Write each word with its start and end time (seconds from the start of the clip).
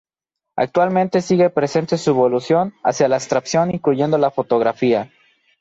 Actualmente, 0.55 1.21
sigue 1.21 1.51
presente 1.51 1.95
su 1.99 2.09
evolución 2.09 2.73
hacia 2.83 3.07
la 3.07 3.17
abstracción 3.17 3.69
incluyendo 3.69 4.17
la 4.17 4.31
fotografía. 4.31 5.11